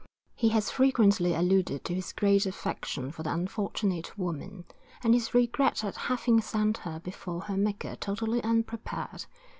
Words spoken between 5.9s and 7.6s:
having sent her before her